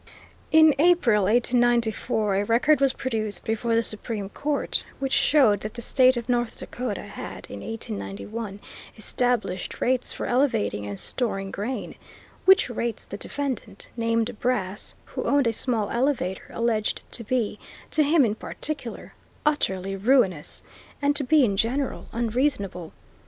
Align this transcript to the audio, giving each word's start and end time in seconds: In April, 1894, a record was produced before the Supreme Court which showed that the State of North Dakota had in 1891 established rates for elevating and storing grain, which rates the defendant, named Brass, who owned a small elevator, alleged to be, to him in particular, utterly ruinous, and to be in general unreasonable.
In 0.51 0.73
April, 0.79 1.25
1894, 1.25 2.37
a 2.37 2.45
record 2.45 2.81
was 2.81 2.91
produced 2.91 3.43
before 3.43 3.75
the 3.75 3.83
Supreme 3.83 4.29
Court 4.29 4.83
which 4.97 5.13
showed 5.13 5.59
that 5.59 5.75
the 5.75 5.81
State 5.83 6.17
of 6.17 6.27
North 6.27 6.57
Dakota 6.57 7.03
had 7.03 7.45
in 7.51 7.59
1891 7.59 8.59
established 8.97 9.79
rates 9.79 10.11
for 10.11 10.25
elevating 10.25 10.87
and 10.87 10.99
storing 10.99 11.51
grain, 11.51 11.93
which 12.45 12.67
rates 12.67 13.05
the 13.05 13.15
defendant, 13.17 13.89
named 13.95 14.35
Brass, 14.39 14.95
who 15.05 15.23
owned 15.25 15.45
a 15.45 15.53
small 15.53 15.87
elevator, 15.91 16.47
alleged 16.49 17.03
to 17.11 17.23
be, 17.23 17.59
to 17.91 18.01
him 18.01 18.25
in 18.25 18.33
particular, 18.33 19.13
utterly 19.45 19.95
ruinous, 19.95 20.63
and 20.99 21.15
to 21.15 21.23
be 21.23 21.45
in 21.45 21.55
general 21.55 22.07
unreasonable. 22.11 22.91